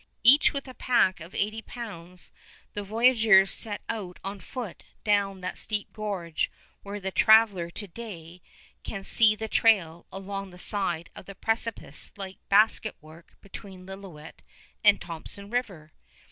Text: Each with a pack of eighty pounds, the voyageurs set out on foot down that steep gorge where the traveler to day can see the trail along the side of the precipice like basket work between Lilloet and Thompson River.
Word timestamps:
Each 0.23 0.51
with 0.51 0.67
a 0.67 0.73
pack 0.73 1.19
of 1.19 1.35
eighty 1.35 1.61
pounds, 1.61 2.31
the 2.73 2.81
voyageurs 2.81 3.51
set 3.51 3.83
out 3.87 4.17
on 4.23 4.39
foot 4.39 4.83
down 5.03 5.41
that 5.41 5.59
steep 5.59 5.93
gorge 5.93 6.49
where 6.81 6.99
the 6.99 7.11
traveler 7.11 7.69
to 7.69 7.87
day 7.87 8.41
can 8.81 9.03
see 9.03 9.35
the 9.35 9.47
trail 9.47 10.07
along 10.11 10.49
the 10.49 10.57
side 10.57 11.11
of 11.15 11.27
the 11.27 11.35
precipice 11.35 12.11
like 12.17 12.39
basket 12.49 12.95
work 12.99 13.35
between 13.41 13.85
Lilloet 13.85 14.41
and 14.83 14.99
Thompson 14.99 15.51
River. 15.51 15.93